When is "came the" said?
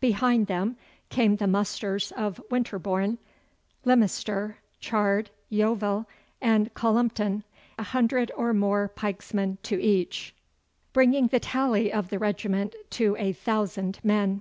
1.10-1.46